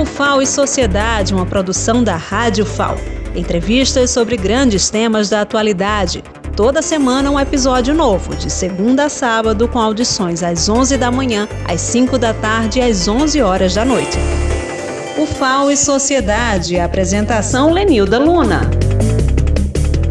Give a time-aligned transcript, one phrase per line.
[0.00, 2.96] O FAO e Sociedade, uma produção da Rádio FAO.
[3.36, 6.24] Entrevistas sobre grandes temas da atualidade.
[6.56, 11.46] Toda semana um episódio novo, de segunda a sábado, com audições às 11 da manhã,
[11.68, 14.16] às 5 da tarde e às 11 horas da noite.
[15.18, 18.70] O FAO e Sociedade, apresentação Lenilda Luna.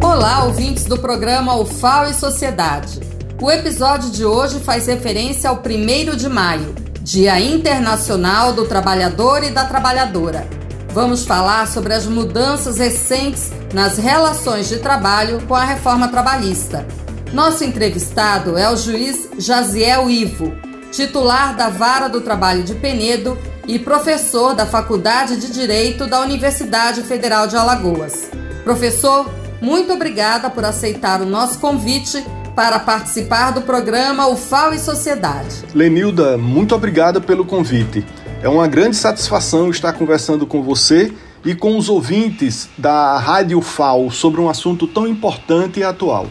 [0.04, 3.00] Olá, ouvintes do programa O FAO e Sociedade.
[3.42, 6.76] O episódio de hoje faz referência ao 1 de maio,
[7.12, 10.48] Dia Internacional do Trabalhador e da Trabalhadora.
[10.94, 16.86] Vamos falar sobre as mudanças recentes nas relações de trabalho com a reforma trabalhista.
[17.34, 20.54] Nosso entrevistado é o juiz Jaziel Ivo,
[20.92, 23.36] titular da Vara do Trabalho de Penedo
[23.68, 28.30] e professor da Faculdade de Direito da Universidade Federal de Alagoas.
[28.64, 29.28] Professor,
[29.60, 32.24] muito obrigada por aceitar o nosso convite
[32.60, 35.64] para participar do programa UFAO e Sociedade.
[35.74, 38.06] Lenilda, muito obrigado pelo convite.
[38.44, 41.10] É uma grande satisfação estar conversando com você
[41.46, 46.28] e com os ouvintes da Rádio UFAO sobre um assunto tão importante e atual.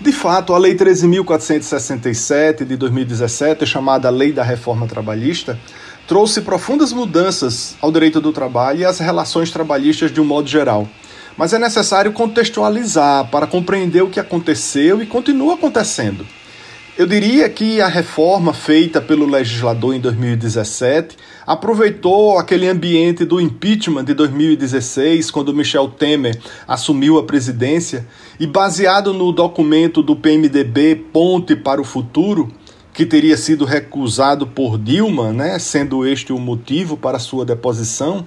[0.00, 5.60] De fato, a Lei 13.467 de 2017, chamada Lei da Reforma Trabalhista,
[6.08, 10.88] trouxe profundas mudanças ao direito do trabalho e às relações trabalhistas de um modo geral
[11.36, 16.26] mas é necessário contextualizar para compreender o que aconteceu e continua acontecendo.
[16.98, 21.14] Eu diria que a reforma feita pelo legislador em 2017
[21.46, 28.06] aproveitou aquele ambiente do impeachment de 2016, quando Michel Temer assumiu a presidência,
[28.40, 32.50] e baseado no documento do PMDB Ponte para o Futuro,
[32.94, 38.24] que teria sido recusado por Dilma, né, sendo este o motivo para sua deposição,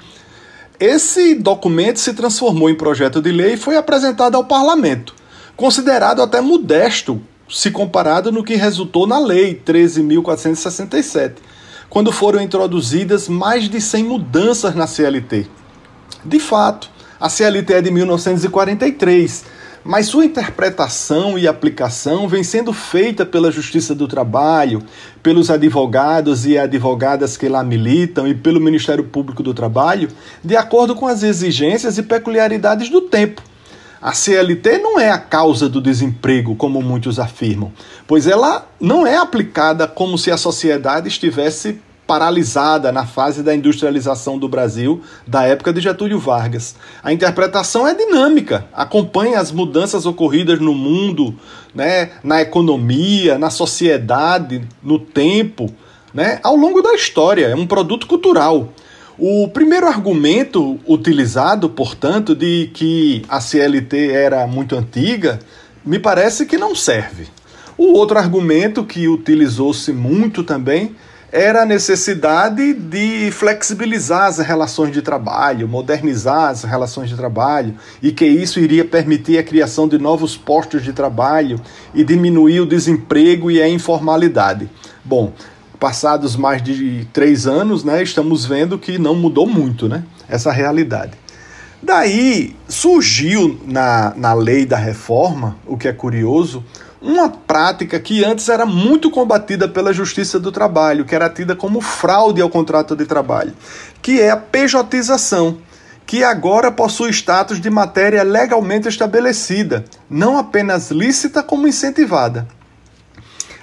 [0.80, 5.14] esse documento se transformou em projeto de lei e foi apresentado ao parlamento,
[5.56, 11.34] considerado até modesto se comparado no que resultou na Lei 13.467,
[11.90, 15.48] quando foram introduzidas mais de 100 mudanças na CLT.
[16.24, 23.26] De fato, a CLT é de 1943 mas sua interpretação e aplicação vem sendo feita
[23.26, 24.84] pela Justiça do Trabalho,
[25.24, 30.10] pelos advogados e advogadas que lá militam e pelo Ministério Público do Trabalho,
[30.44, 33.42] de acordo com as exigências e peculiaridades do tempo.
[34.02, 37.74] A CLT não é a causa do desemprego, como muitos afirmam,
[38.08, 44.40] pois ela não é aplicada como se a sociedade estivesse paralisada na fase da industrialização
[44.40, 46.76] do Brasil da época de Getúlio Vargas.
[47.04, 51.36] A interpretação é dinâmica, acompanha as mudanças ocorridas no mundo,
[51.74, 55.72] né, na economia, na sociedade, no tempo,
[56.12, 57.46] né, ao longo da história.
[57.46, 58.74] É um produto cultural.
[59.16, 65.38] O primeiro argumento utilizado, portanto, de que a CLT era muito antiga,
[65.86, 67.28] me parece que não serve.
[67.78, 70.96] O outro argumento que utilizou-se muito também
[71.32, 78.12] era a necessidade de flexibilizar as relações de trabalho, modernizar as relações de trabalho, e
[78.12, 81.60] que isso iria permitir a criação de novos postos de trabalho
[81.94, 84.70] e diminuir o desemprego e a informalidade.
[85.06, 85.34] Bom,
[85.80, 91.14] passados mais de três anos, né, estamos vendo que não mudou muito né, essa realidade.
[91.82, 96.64] Daí surgiu na, na lei da reforma, o que é curioso,
[97.02, 101.80] uma prática que antes era muito combatida pela Justiça do Trabalho, que era tida como
[101.80, 103.54] fraude ao contrato de trabalho,
[104.02, 105.58] que é a pejotização,
[106.06, 112.48] que agora possui status de matéria legalmente estabelecida, não apenas lícita como incentivada.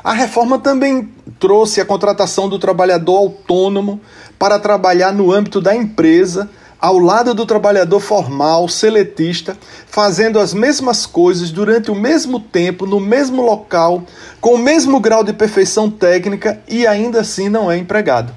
[0.03, 4.01] A reforma também trouxe a contratação do trabalhador autônomo
[4.39, 6.49] para trabalhar no âmbito da empresa
[6.87, 9.59] ao lado do trabalhador formal, seletista,
[9.89, 14.05] fazendo as mesmas coisas durante o mesmo tempo, no mesmo local,
[14.41, 18.33] com o mesmo grau de perfeição técnica e ainda assim não é empregado.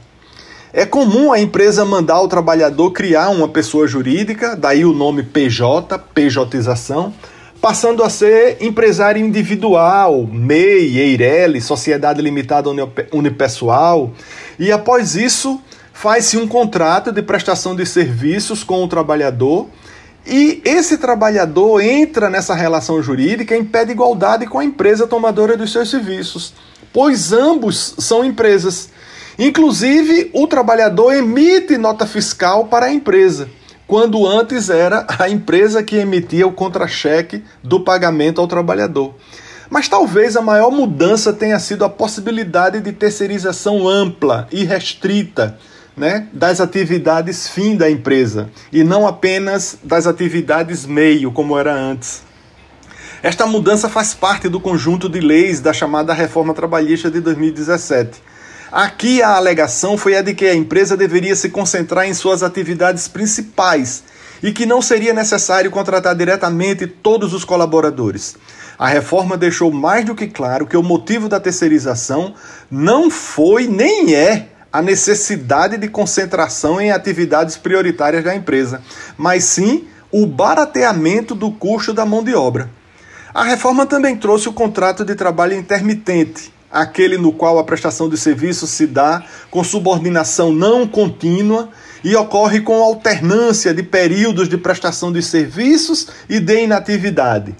[0.74, 6.00] É comum a empresa mandar o trabalhador criar uma pessoa jurídica, daí o nome PJ,
[6.12, 7.14] PJização,
[7.62, 12.68] passando a ser empresário individual, MEI, EIRELI, Sociedade Limitada
[13.14, 14.12] Unipessoal,
[14.58, 15.62] e após isso
[16.00, 19.68] faz-se um contrato de prestação de serviços com o trabalhador
[20.26, 25.58] e esse trabalhador entra nessa relação jurídica em pé de igualdade com a empresa tomadora
[25.58, 26.54] dos seus serviços,
[26.94, 28.88] pois ambos são empresas.
[29.38, 33.50] Inclusive, o trabalhador emite nota fiscal para a empresa,
[33.86, 39.16] quando antes era a empresa que emitia o contra-cheque do pagamento ao trabalhador.
[39.70, 45.60] Mas talvez a maior mudança tenha sido a possibilidade de terceirização ampla e restrita
[46.00, 52.22] né, das atividades fim da empresa e não apenas das atividades meio, como era antes.
[53.22, 58.22] Esta mudança faz parte do conjunto de leis da chamada Reforma Trabalhista de 2017.
[58.72, 63.10] Aqui a alegação foi a de que a empresa deveria se concentrar em suas atividades
[63.10, 64.04] principais
[64.42, 68.38] e que não seria necessário contratar diretamente todos os colaboradores.
[68.78, 72.34] A reforma deixou mais do que claro que o motivo da terceirização
[72.72, 78.82] não foi nem é a necessidade de concentração em atividades prioritárias da empresa,
[79.18, 82.70] mas sim o barateamento do custo da mão de obra.
[83.34, 88.18] A reforma também trouxe o contrato de trabalho intermitente, aquele no qual a prestação de
[88.18, 91.70] serviço se dá com subordinação não contínua
[92.04, 97.56] e ocorre com alternância de períodos de prestação de serviços e de inatividade,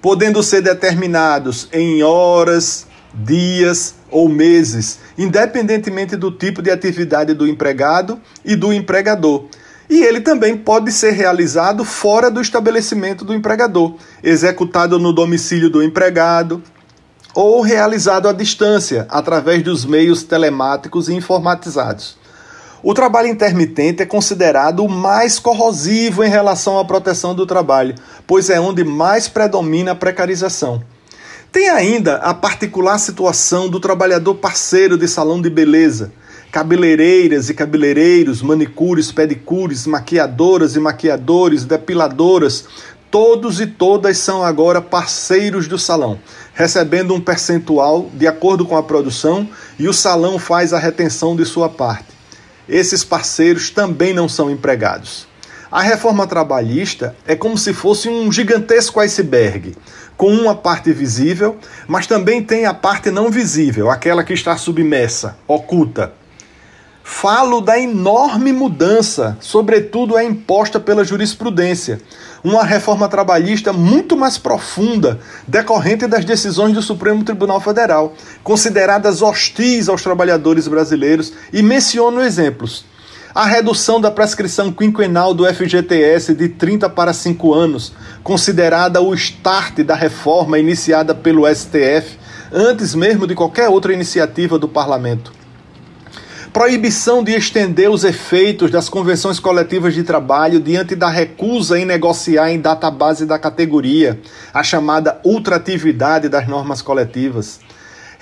[0.00, 8.20] podendo ser determinados em horas, dias ou meses, independentemente do tipo de atividade do empregado
[8.44, 9.46] e do empregador.
[9.88, 15.82] E ele também pode ser realizado fora do estabelecimento do empregador, executado no domicílio do
[15.82, 16.62] empregado,
[17.34, 22.18] ou realizado à distância, através dos meios telemáticos e informatizados.
[22.82, 27.94] O trabalho intermitente é considerado o mais corrosivo em relação à proteção do trabalho,
[28.26, 30.82] pois é onde mais predomina a precarização.
[31.52, 36.12] Tem ainda a particular situação do trabalhador parceiro de salão de beleza,
[36.52, 42.66] cabeleireiras e cabeleireiros, manicures, pedicures, maquiadoras e maquiadores, depiladoras,
[43.10, 46.20] todos e todas são agora parceiros do salão
[46.60, 49.48] recebendo um percentual de acordo com a produção
[49.78, 52.08] e o salão faz a retenção de sua parte.
[52.68, 55.26] Esses parceiros também não são empregados.
[55.70, 59.76] A reforma trabalhista é como se fosse um gigantesco iceberg,
[60.16, 65.36] com uma parte visível, mas também tem a parte não visível, aquela que está submersa,
[65.46, 66.12] oculta.
[67.04, 72.00] Falo da enorme mudança, sobretudo a imposta pela jurisprudência,
[72.42, 79.88] uma reforma trabalhista muito mais profunda, decorrente das decisões do Supremo Tribunal Federal, consideradas hostis
[79.88, 82.89] aos trabalhadores brasileiros, e menciono exemplos.
[83.32, 87.92] A redução da prescrição quinquenal do FGTS de 30 para 5 anos,
[88.24, 92.18] considerada o start da reforma iniciada pelo STF,
[92.52, 95.32] antes mesmo de qualquer outra iniciativa do parlamento.
[96.52, 102.50] Proibição de estender os efeitos das convenções coletivas de trabalho diante da recusa em negociar
[102.50, 104.18] em database da categoria,
[104.52, 107.60] a chamada ultratividade das normas coletivas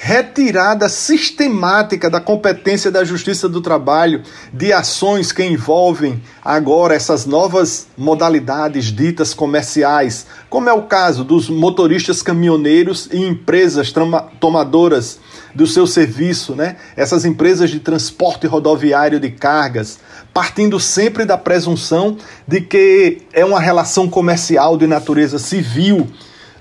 [0.00, 4.22] retirada sistemática da competência da Justiça do Trabalho
[4.52, 11.50] de ações que envolvem agora essas novas modalidades ditas comerciais, como é o caso dos
[11.50, 13.92] motoristas caminhoneiros e empresas
[14.38, 15.18] tomadoras
[15.52, 16.76] do seu serviço, né?
[16.96, 19.98] Essas empresas de transporte rodoviário de cargas,
[20.32, 22.16] partindo sempre da presunção
[22.46, 26.06] de que é uma relação comercial de natureza civil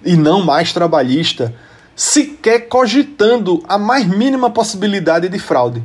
[0.04, 1.54] e não mais trabalhista
[1.98, 5.84] sequer cogitando a mais mínima possibilidade de fraude.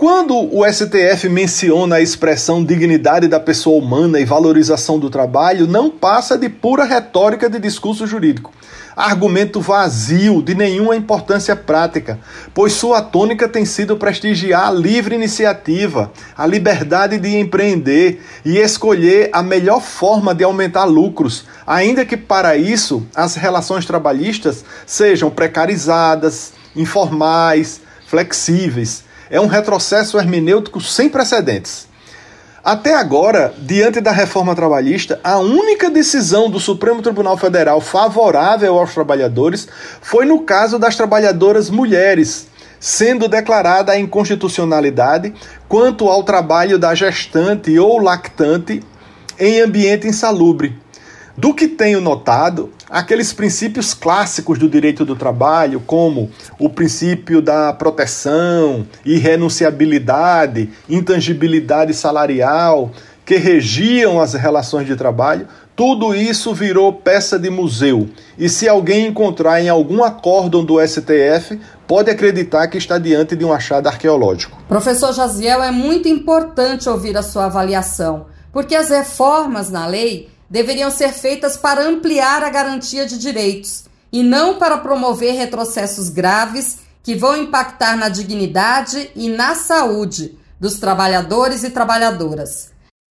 [0.00, 5.90] Quando o STF menciona a expressão dignidade da pessoa humana e valorização do trabalho, não
[5.90, 8.50] passa de pura retórica de discurso jurídico
[8.96, 12.18] argumento vazio, de nenhuma importância prática,
[12.52, 19.30] pois sua tônica tem sido prestigiar a livre iniciativa, a liberdade de empreender e escolher
[19.32, 26.52] a melhor forma de aumentar lucros, ainda que para isso as relações trabalhistas sejam precarizadas,
[26.74, 29.08] informais, flexíveis.
[29.30, 31.88] É um retrocesso hermenêutico sem precedentes.
[32.62, 38.92] Até agora, diante da reforma trabalhista, a única decisão do Supremo Tribunal Federal favorável aos
[38.92, 39.66] trabalhadores
[40.02, 45.32] foi no caso das trabalhadoras mulheres, sendo declarada a inconstitucionalidade
[45.68, 48.82] quanto ao trabalho da gestante ou lactante
[49.38, 50.76] em ambiente insalubre.
[51.40, 57.72] Do que tenho notado, aqueles princípios clássicos do direito do trabalho, como o princípio da
[57.72, 62.90] proteção, irrenunciabilidade, intangibilidade salarial,
[63.24, 68.10] que regiam as relações de trabalho, tudo isso virou peça de museu.
[68.36, 73.46] E se alguém encontrar em algum acórdão do STF, pode acreditar que está diante de
[73.46, 74.58] um achado arqueológico.
[74.68, 80.90] Professor Jaziel, é muito importante ouvir a sua avaliação, porque as reformas na lei deveriam
[80.90, 87.14] ser feitas para ampliar a garantia de direitos e não para promover retrocessos graves que
[87.14, 92.72] vão impactar na dignidade e na saúde dos trabalhadores e trabalhadoras.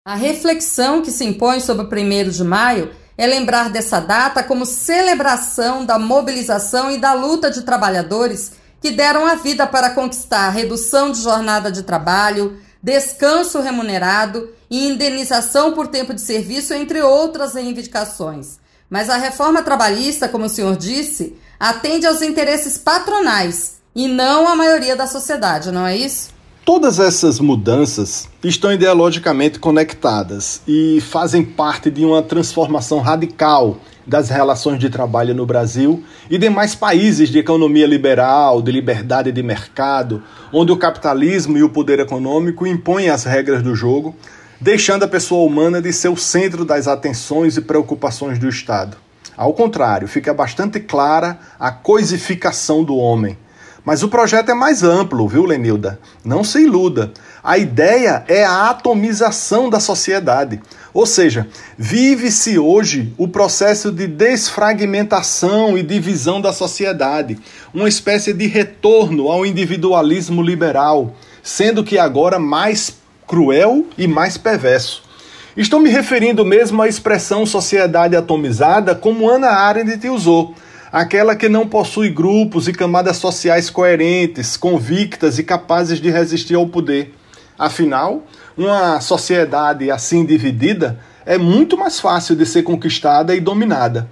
[0.05, 4.65] A reflexão que se impõe sobre o 1 de maio é lembrar dessa data como
[4.65, 11.11] celebração da mobilização e da luta de trabalhadores que deram a vida para conquistar redução
[11.11, 18.59] de jornada de trabalho, descanso remunerado e indenização por tempo de serviço, entre outras reivindicações.
[18.89, 24.55] Mas a reforma trabalhista, como o senhor disse, atende aos interesses patronais e não a
[24.55, 26.32] maioria da sociedade, não é isso?
[26.65, 34.79] Todas essas mudanças estão ideologicamente conectadas e fazem parte de uma transformação radical das relações
[34.79, 40.71] de trabalho no Brasil e demais países de economia liberal, de liberdade de mercado, onde
[40.71, 44.15] o capitalismo e o poder econômico impõem as regras do jogo,
[44.61, 48.95] deixando a pessoa humana de ser o centro das atenções e preocupações do Estado.
[49.35, 53.37] Ao contrário, fica bastante clara a coisificação do homem.
[53.85, 55.99] Mas o projeto é mais amplo, viu, Lenilda?
[56.23, 57.11] Não se iluda.
[57.43, 60.61] A ideia é a atomização da sociedade.
[60.93, 61.47] Ou seja,
[61.77, 67.37] vive-se hoje o processo de desfragmentação e divisão da sociedade,
[67.73, 72.95] uma espécie de retorno ao individualismo liberal, sendo que agora mais
[73.27, 75.03] cruel e mais perverso.
[75.57, 80.55] Estou me referindo mesmo à expressão sociedade atomizada como Ana Arendt usou,
[80.93, 86.67] aquela que não possui grupos e camadas sociais coerentes, convictas e capazes de resistir ao
[86.67, 87.15] poder.
[87.57, 88.23] Afinal,
[88.55, 94.07] uma sociedade assim dividida é muito mais fácil de ser conquistada e dominada.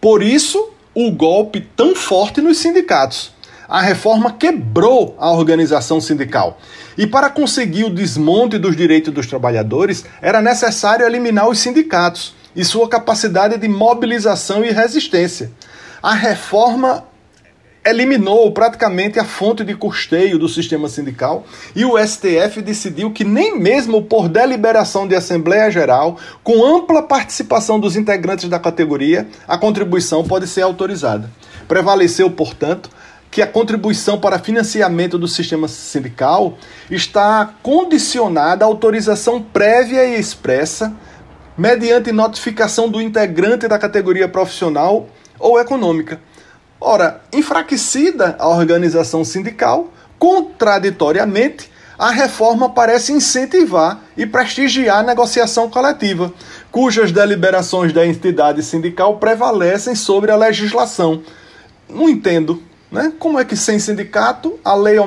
[0.00, 3.32] Por isso, o golpe tão forte nos sindicatos.
[3.68, 6.58] A reforma quebrou a organização sindical.
[6.98, 12.64] E para conseguir o desmonte dos direitos dos trabalhadores, era necessário eliminar os sindicatos e
[12.64, 15.52] sua capacidade de mobilização e resistência.
[16.04, 17.02] A reforma
[17.82, 23.58] eliminou praticamente a fonte de custeio do sistema sindical e o STF decidiu que nem
[23.58, 30.22] mesmo por deliberação de Assembleia Geral, com ampla participação dos integrantes da categoria, a contribuição
[30.22, 31.30] pode ser autorizada.
[31.66, 32.90] Prevaleceu, portanto,
[33.30, 36.58] que a contribuição para financiamento do sistema sindical
[36.90, 40.92] está condicionada à autorização prévia e expressa,
[41.56, 46.20] mediante notificação do integrante da categoria profissional ou econômica
[46.86, 56.30] Ora, enfraquecida a organização sindical, contraditoriamente, a reforma parece incentivar e prestigiar a negociação coletiva,
[56.70, 61.22] cujas deliberações da entidade sindical prevalecem sobre a legislação.
[61.88, 62.62] Não entendo.
[62.92, 63.10] Né?
[63.18, 64.98] Como é que sem sindicato a lei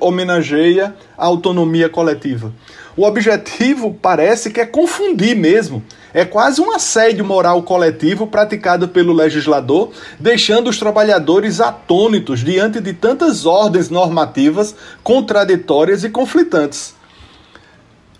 [0.00, 2.54] homenageia a autonomia coletiva?
[2.96, 9.12] O objetivo parece que é confundir mesmo é quase um assédio moral coletivo praticado pelo
[9.12, 16.94] legislador, deixando os trabalhadores atônitos diante de tantas ordens normativas contraditórias e conflitantes.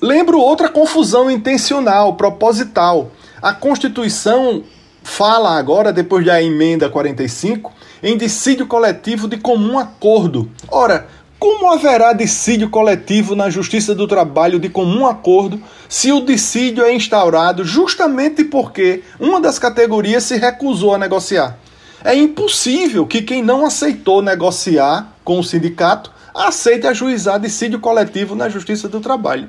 [0.00, 3.10] Lembro outra confusão intencional, proposital.
[3.42, 4.62] A Constituição
[5.02, 10.48] fala agora, depois da emenda 45, em dissídio coletivo de comum acordo.
[10.70, 16.84] Ora, como haverá dissídio coletivo na Justiça do Trabalho de comum acordo se o dissídio
[16.84, 21.58] é instaurado justamente porque uma das categorias se recusou a negociar?
[22.04, 28.48] É impossível que quem não aceitou negociar com o sindicato aceite ajuizar dissídio coletivo na
[28.48, 29.48] Justiça do Trabalho.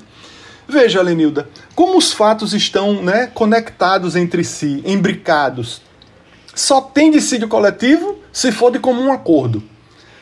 [0.67, 5.81] Veja, Lenilda, como os fatos estão né, conectados entre si, imbricados.
[6.53, 9.63] Só tem dissídio coletivo se for de comum acordo.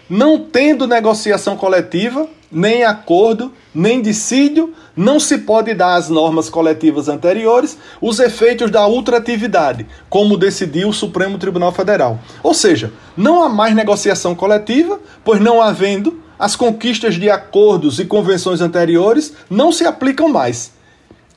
[0.10, 7.10] Não tendo negociação coletiva, nem acordo, nem dissídio, não se pode dar às normas coletivas
[7.10, 12.20] anteriores os efeitos da ultratividade, como decidiu o Supremo Tribunal Federal.
[12.42, 18.06] Ou seja, não há mais negociação coletiva, pois não havendo, as conquistas de acordos e
[18.06, 20.72] convenções anteriores não se aplicam mais.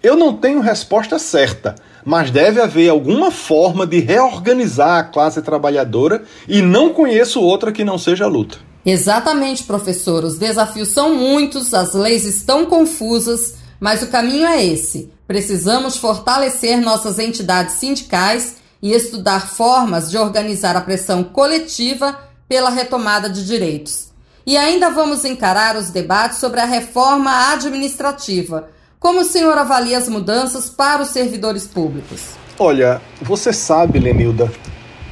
[0.02, 6.22] Eu não tenho resposta certa, mas deve haver alguma forma de reorganizar a classe trabalhadora
[6.48, 8.58] e não conheço outra que não seja a luta.
[8.84, 10.24] Exatamente, professor.
[10.24, 15.12] Os desafios são muitos, as leis estão confusas, mas o caminho é esse.
[15.26, 23.28] Precisamos fortalecer nossas entidades sindicais e estudar formas de organizar a pressão coletiva pela retomada
[23.28, 24.08] de direitos.
[24.46, 28.68] E ainda vamos encarar os debates sobre a reforma administrativa
[29.00, 32.34] como o senhor avalia as mudanças para os servidores públicos?
[32.58, 34.52] Olha, você sabe, Lenilda,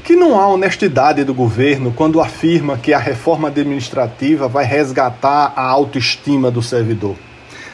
[0.05, 5.63] que não há honestidade do governo quando afirma que a reforma administrativa vai resgatar a
[5.63, 7.17] autoestima do servidor.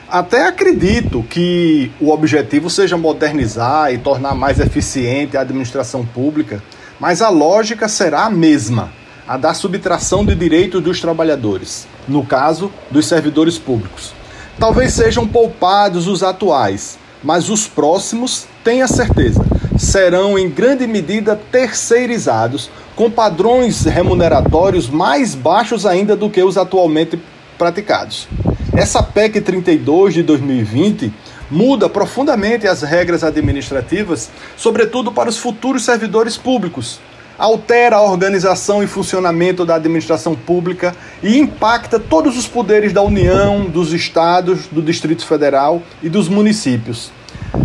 [0.09, 6.62] Até acredito que o objetivo seja modernizar e tornar mais eficiente a administração pública,
[7.00, 8.92] mas a lógica será a mesma,
[9.26, 14.14] a da subtração de direitos dos trabalhadores, no caso, dos servidores públicos.
[14.58, 19.44] Talvez sejam poupados os atuais, mas os próximos, tenha certeza,
[19.76, 27.18] serão em grande medida terceirizados, com padrões remuneratórios mais baixos ainda do que os atualmente
[27.58, 28.28] praticados.
[28.76, 31.12] Essa PEC 32 de 2020
[31.50, 37.00] muda profundamente as regras administrativas, sobretudo para os futuros servidores públicos.
[37.38, 43.64] Altera a organização e funcionamento da administração pública e impacta todos os poderes da União,
[43.64, 47.11] dos estados, do Distrito Federal e dos municípios.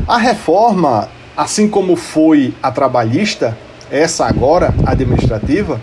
[0.07, 3.57] A reforma, assim como foi a trabalhista,
[3.91, 5.79] essa agora administrativa,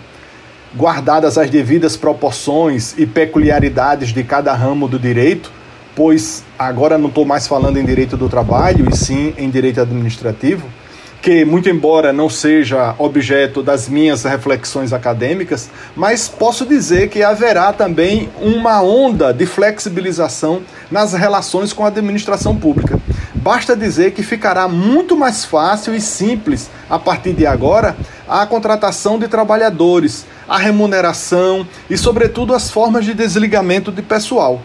[0.75, 5.51] guardadas as devidas proporções e peculiaridades de cada ramo do direito,
[5.95, 10.67] pois agora não estou mais falando em direito do trabalho e sim em direito administrativo
[11.27, 17.73] que, muito embora não seja objeto das minhas reflexões acadêmicas, mas posso dizer que haverá
[17.73, 22.97] também uma onda de flexibilização nas relações com a administração pública.
[23.35, 29.19] Basta dizer que ficará muito mais fácil e simples, a partir de agora, a contratação
[29.19, 34.61] de trabalhadores, a remuneração e, sobretudo, as formas de desligamento de pessoal.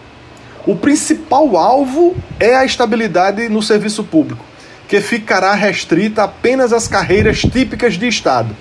[0.65, 4.52] O principal alvo é a estabilidade no serviço público
[4.93, 8.55] que ficará restrita apenas às carreiras típicas de Estado.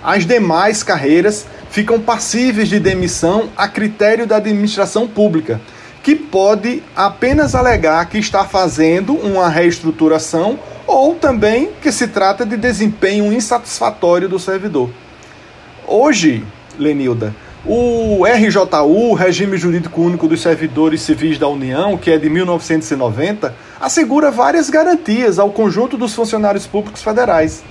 [0.00, 5.60] As demais carreiras ficam passíveis de demissão a critério da administração pública,
[6.00, 12.56] que pode apenas alegar que está fazendo uma reestruturação ou também que se trata de
[12.56, 14.88] desempenho insatisfatório do servidor.
[15.84, 16.44] Hoje,
[16.78, 17.34] Lenilda,
[17.64, 24.32] o RJU, Regime Jurídico Único dos Servidores Civis da União, que é de 1990, assegura
[24.32, 27.62] várias garantias ao conjunto dos funcionários públicos federais.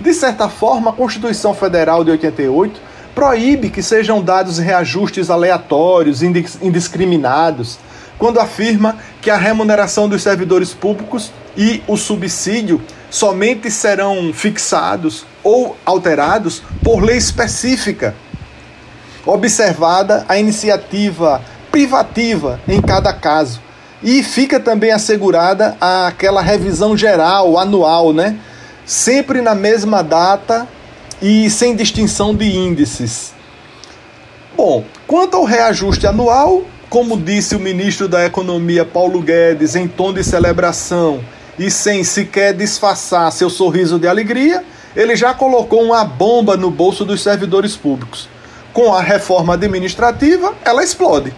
[0.00, 2.80] De certa forma, a Constituição Federal de 88
[3.12, 7.76] proíbe que sejam dados reajustes aleatórios, indiscriminados,
[8.18, 12.80] quando afirma que a remuneração dos servidores públicos e o subsídio
[13.10, 18.14] somente serão fixados ou alterados por lei específica
[19.26, 23.60] observada a iniciativa privativa em cada caso.
[24.02, 28.38] E fica também assegurada aquela revisão geral, anual, né?
[28.86, 30.66] Sempre na mesma data
[31.20, 33.32] e sem distinção de índices.
[34.56, 40.12] Bom, quanto ao reajuste anual, como disse o ministro da Economia Paulo Guedes em tom
[40.12, 41.20] de celebração
[41.58, 44.64] e sem sequer disfarçar seu sorriso de alegria,
[44.96, 48.28] ele já colocou uma bomba no bolso dos servidores públicos
[48.72, 51.34] com a reforma administrativa, ela explode,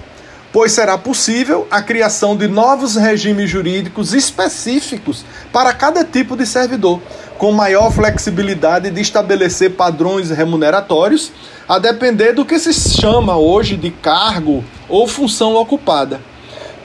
[0.52, 7.00] pois será possível a criação de novos regimes jurídicos específicos para cada tipo de servidor,
[7.38, 11.32] com maior flexibilidade de estabelecer padrões remuneratórios,
[11.68, 16.20] a depender do que se chama hoje de cargo ou função ocupada.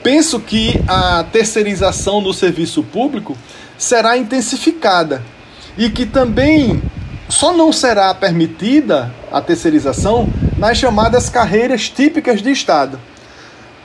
[0.02, 3.36] Penso que a terceirização do serviço público
[3.76, 5.22] será intensificada
[5.76, 6.82] e que também
[7.28, 12.98] só não será permitida a terceirização nas chamadas carreiras típicas de Estado.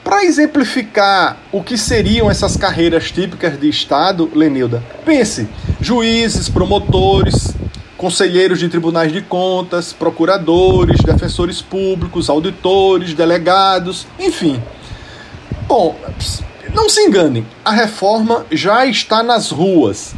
[0.02, 5.48] Para exemplificar o que seriam essas carreiras típicas de Estado, Lenilda, pense:
[5.80, 7.54] juízes, promotores,
[7.96, 14.62] conselheiros de tribunais de contas, procuradores, defensores públicos, auditores, delegados, enfim.
[15.66, 15.96] Bom,
[16.74, 20.14] não se engane, a reforma já está nas ruas.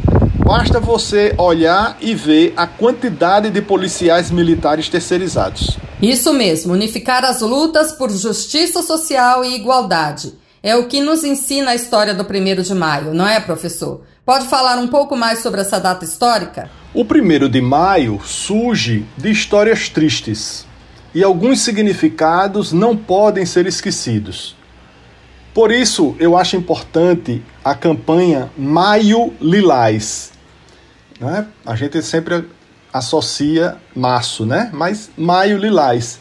[0.47, 5.77] Basta você olhar e ver a quantidade de policiais militares terceirizados.
[6.01, 10.35] Isso mesmo, unificar as lutas por justiça social e igualdade.
[10.63, 14.03] É o que nos ensina a história do 1 de maio, não é, professor?
[14.25, 16.71] Pode falar um pouco mais sobre essa data histórica?
[16.95, 20.65] O 1 de maio surge de histórias tristes
[21.13, 24.55] e alguns significados não podem ser esquecidos.
[25.53, 30.36] Por isso, eu acho importante a campanha Maio Lilás,
[31.21, 31.47] né?
[31.65, 32.45] A gente sempre
[32.93, 34.71] associa março, né?
[34.73, 36.19] mas maio lilás.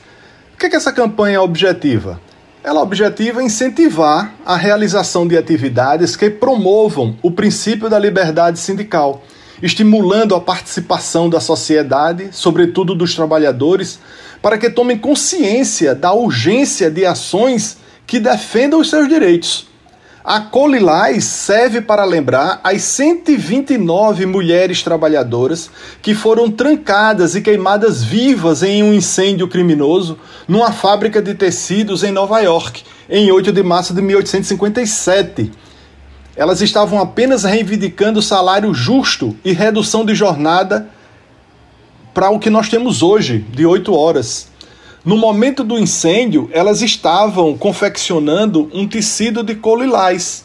[0.53, 2.19] O que, é que essa campanha é objetiva?
[2.63, 9.23] Ela objetiva incentivar a realização de atividades que promovam o princípio da liberdade sindical,
[9.61, 13.99] estimulando a participação da sociedade, sobretudo dos trabalhadores,
[14.41, 17.77] para que tomem consciência da urgência de ações
[18.07, 19.67] que defendam os seus direitos.
[20.27, 25.69] A Colilás serve para lembrar as 129 mulheres trabalhadoras
[26.01, 32.11] que foram trancadas e queimadas vivas em um incêndio criminoso numa fábrica de tecidos em
[32.11, 35.51] Nova York, em 8 de março de 1857.
[36.35, 40.89] Elas estavam apenas reivindicando salário justo e redução de jornada
[42.15, 44.47] para o que nós temos hoje, de 8 horas.
[45.05, 50.43] No momento do incêndio, elas estavam confeccionando um tecido de colilás.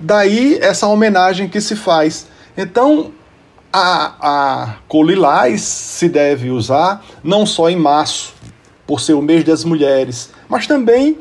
[0.00, 2.26] Daí essa homenagem que se faz.
[2.56, 3.12] Então,
[3.70, 8.32] a, a colilás se deve usar não só em março,
[8.86, 11.18] por ser o mês das mulheres, mas também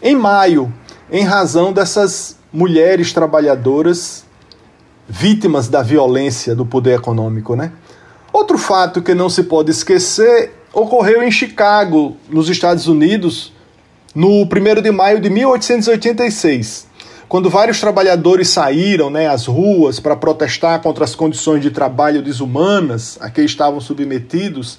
[0.00, 0.72] em maio,
[1.10, 4.24] em razão dessas mulheres trabalhadoras
[5.08, 7.72] vítimas da violência do poder econômico, né?
[8.32, 13.52] Outro fato que não se pode esquecer ocorreu em Chicago, nos Estados Unidos,
[14.14, 16.86] no 1 de maio de 1886,
[17.28, 23.16] quando vários trabalhadores saíram né, às ruas para protestar contra as condições de trabalho desumanas
[23.20, 24.78] a que estavam submetidos,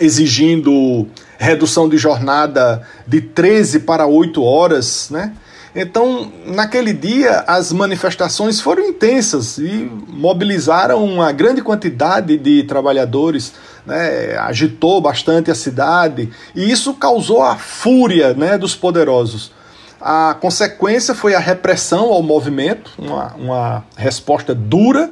[0.00, 1.06] exigindo
[1.38, 5.32] redução de jornada de 13 para 8 horas, né?
[5.78, 13.52] Então, naquele dia, as manifestações foram intensas e mobilizaram uma grande quantidade de trabalhadores,
[13.84, 19.52] né, agitou bastante a cidade e isso causou a fúria né, dos poderosos.
[20.00, 25.10] A consequência foi a repressão ao movimento, uma, uma resposta dura,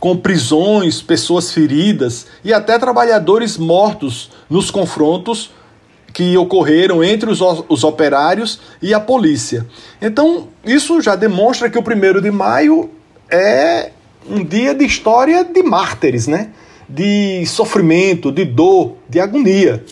[0.00, 5.50] com prisões, pessoas feridas e até trabalhadores mortos nos confrontos
[6.16, 9.66] que ocorreram entre os, os operários e a polícia.
[10.00, 12.88] Então, isso já demonstra que o primeiro de maio
[13.30, 13.90] é
[14.26, 16.48] um dia de história de mártires, né?
[16.88, 19.84] De sofrimento, de dor, de agonia.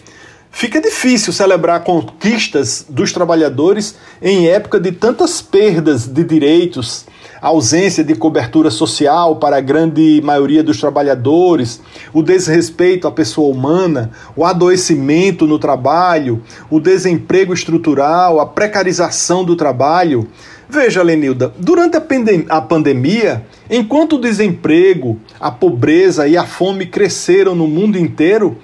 [0.51, 7.05] Fica difícil celebrar conquistas dos trabalhadores em época de tantas perdas de direitos,
[7.49, 11.79] ausência de cobertura social para a grande maioria dos trabalhadores,
[12.11, 19.55] o desrespeito à pessoa humana, o adoecimento no trabalho, o desemprego estrutural, a precarização do
[19.55, 20.27] trabalho.
[20.67, 26.87] Veja, Lenilda, durante a, pandem a pandemia, enquanto o desemprego, a pobreza e a fome
[26.87, 28.57] cresceram no mundo inteiro,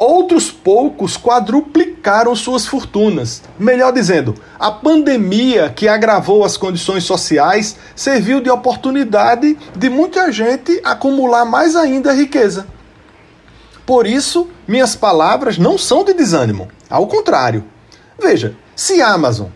[0.00, 1.89] Outros poucos quadruplicaram
[2.34, 3.42] suas fortunas.
[3.58, 10.80] Melhor dizendo, a pandemia que agravou as condições sociais serviu de oportunidade de muita gente
[10.84, 12.66] acumular mais ainda riqueza.
[13.84, 16.68] Por isso, minhas palavras não são de desânimo.
[16.88, 17.64] Ao contrário.
[18.20, 19.48] Veja, se Amazon,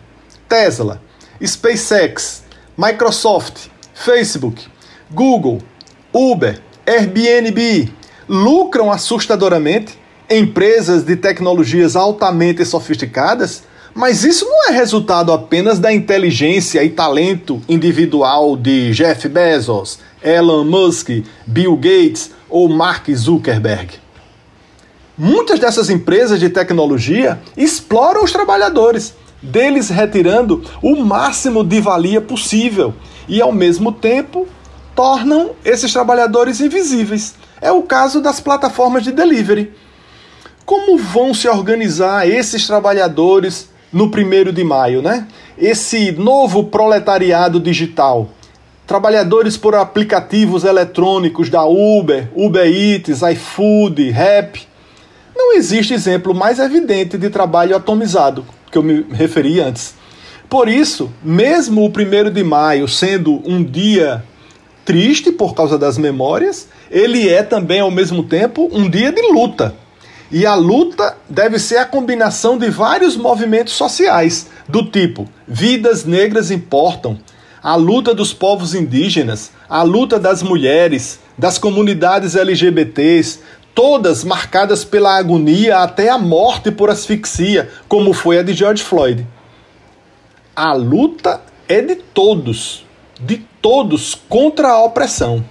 [0.48, 1.00] Tesla,
[1.44, 2.42] SpaceX,
[2.76, 4.66] Microsoft, Facebook,
[5.10, 5.58] Google,
[6.12, 7.92] Uber, Airbnb
[8.28, 13.62] lucram assustadoramente, empresas de tecnologias altamente sofisticadas,
[13.94, 20.64] mas isso não é resultado apenas da inteligência e talento individual de Jeff Bezos, Elon
[20.64, 21.10] Musk,
[21.46, 23.94] Bill Gates ou Mark Zuckerberg.
[25.16, 32.94] Muitas dessas empresas de tecnologia exploram os trabalhadores, deles retirando o máximo de valia possível
[33.28, 34.48] e, ao mesmo tempo,
[34.96, 37.34] tornam esses trabalhadores invisíveis.
[37.60, 39.72] É o caso das plataformas de delivery
[40.64, 45.26] como vão se organizar esses trabalhadores no primeiro de maio, né?
[45.58, 48.28] Esse novo proletariado digital.
[48.86, 54.60] Trabalhadores por aplicativos eletrônicos da Uber, Uber Eats, iFood, Rap.
[55.34, 59.94] Não existe exemplo mais evidente de trabalho atomizado, que eu me referi antes.
[60.48, 64.24] Por isso, mesmo o primeiro de maio sendo um dia
[64.84, 69.74] triste por causa das memórias, ele é também ao mesmo tempo um dia de luta
[70.30, 76.50] e a luta deve ser a combinação de vários movimentos sociais, do tipo Vidas Negras
[76.50, 77.18] Importam,
[77.62, 83.40] a luta dos povos indígenas, a luta das mulheres, das comunidades LGBTs,
[83.74, 89.26] todas marcadas pela agonia até a morte por asfixia, como foi a de George Floyd.
[90.54, 92.86] A luta é de todos,
[93.20, 95.44] de todos contra a opressão.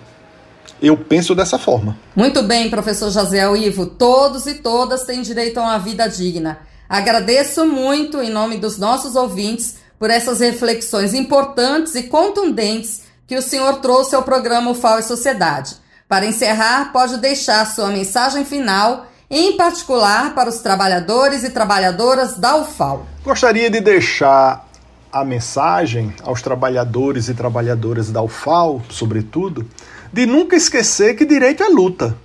[0.84, 1.98] Eu penso dessa forma.
[2.14, 3.86] Muito bem, professor Jaziel Ivo.
[3.86, 6.60] Todos e todas têm direito a uma vida digna.
[6.90, 13.42] Agradeço muito, em nome dos nossos ouvintes, por essas reflexões importantes e contundentes que o
[13.42, 15.78] senhor trouxe ao programa UFAO e Sociedade.
[16.10, 22.58] Para encerrar, pode deixar sua mensagem final, em particular para os trabalhadores e trabalhadoras da
[22.58, 23.06] UFAO.
[23.24, 24.68] Gostaria de deixar
[25.10, 29.66] a mensagem aos trabalhadores e trabalhadoras da UFAO, sobretudo,
[30.14, 32.16] de nunca esquecer que direito é luta.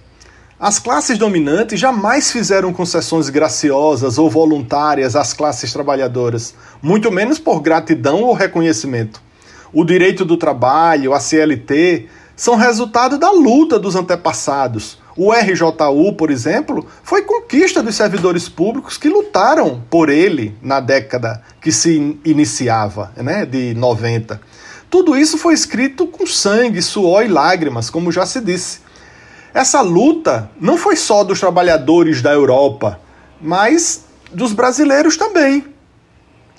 [0.60, 7.60] As classes dominantes jamais fizeram concessões graciosas ou voluntárias às classes trabalhadoras, muito menos por
[7.60, 9.22] gratidão ou reconhecimento.
[9.72, 14.98] O direito do trabalho, a CLT, são resultado da luta dos antepassados.
[15.16, 21.42] O RJU, por exemplo, foi conquista dos servidores públicos que lutaram por ele na década
[21.60, 24.40] que se iniciava, né, de 90.
[24.90, 28.80] Tudo isso foi escrito com sangue, suor e lágrimas, como já se disse.
[29.52, 33.00] Essa luta não foi só dos trabalhadores da Europa,
[33.40, 35.64] mas dos brasileiros também,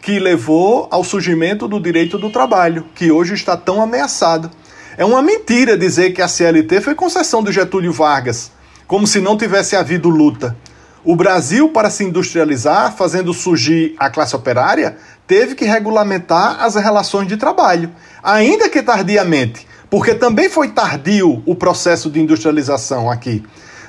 [0.02, 4.52] que levou ao surgimento do direito do trabalho, que hoje está tão ameaçado.
[4.98, 8.52] É uma mentira dizer que a CLT foi concessão do Getúlio Vargas,
[8.86, 10.56] como se não tivesse havido luta.
[11.04, 17.28] O Brasil, para se industrializar, fazendo surgir a classe operária, teve que regulamentar as relações
[17.28, 23.44] de trabalho, ainda que tardiamente, porque também foi tardio o processo de industrialização aqui.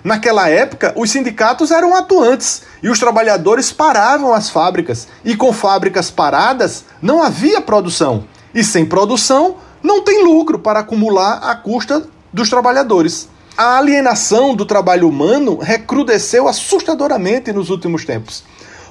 [0.04, 5.08] Naquela época, os sindicatos eram atuantes e os trabalhadores paravam as fábricas.
[5.24, 8.24] E com fábricas paradas, não havia produção.
[8.54, 13.28] E sem produção, não tem lucro para acumular a custa dos trabalhadores.
[13.62, 18.42] A alienação do trabalho humano recrudesceu assustadoramente nos últimos tempos.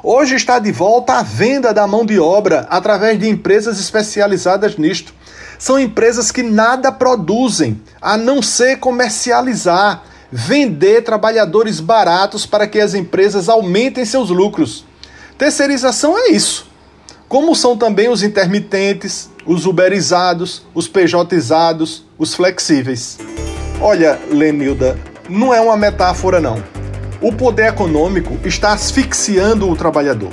[0.03, 5.11] Hoje está de volta a venda da mão de obra através de empresas especializadas nisto.
[5.57, 12.93] São empresas que nada produzem a não ser comercializar, vender trabalhadores baratos para que as
[12.93, 14.85] empresas aumentem seus lucros.
[15.35, 16.69] Terceirização é isso.
[17.27, 23.17] Como são também os intermitentes, os uberizados, os pejotizados, os flexíveis.
[23.81, 26.63] Olha, Lenilda, não é uma metáfora não.
[27.21, 30.31] O poder econômico está asfixiando o trabalhador.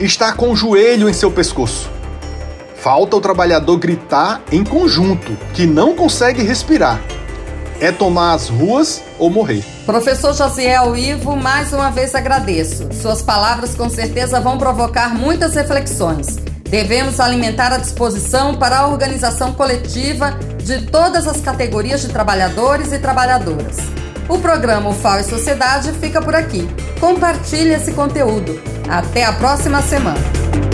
[0.00, 1.90] Está com o joelho em seu pescoço.
[2.76, 7.00] Falta o trabalhador gritar em conjunto, que não consegue respirar
[7.80, 9.64] é tomar as ruas ou morrer.
[9.86, 12.88] Professor Josiel Ivo, mais uma vez agradeço.
[12.92, 16.49] Suas palavras com certeza vão provocar muitas reflexões.
[16.70, 22.98] Devemos alimentar a disposição para a organização coletiva de todas as categorias de trabalhadores e
[23.00, 23.78] trabalhadoras.
[24.28, 26.68] O programa UFAO e Sociedade fica por aqui.
[27.00, 28.60] Compartilhe esse conteúdo.
[28.88, 30.69] Até a próxima semana.